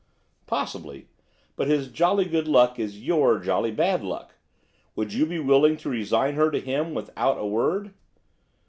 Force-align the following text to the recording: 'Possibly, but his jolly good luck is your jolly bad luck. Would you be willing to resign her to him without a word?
'Possibly, 0.47 1.09
but 1.55 1.67
his 1.67 1.87
jolly 1.87 2.25
good 2.25 2.47
luck 2.47 2.79
is 2.79 3.03
your 3.03 3.37
jolly 3.37 3.69
bad 3.69 4.03
luck. 4.03 4.33
Would 4.95 5.13
you 5.13 5.27
be 5.27 5.37
willing 5.37 5.77
to 5.77 5.89
resign 5.89 6.33
her 6.33 6.49
to 6.49 6.59
him 6.59 6.95
without 6.95 7.37
a 7.37 7.45
word? 7.45 7.93